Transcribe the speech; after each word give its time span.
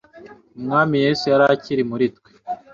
umwami 0.57 0.95
yesu 1.05 1.23
yari 1.31 1.43
akiri 1.55 1.83
muri 1.89 2.05
twe 2.15 2.31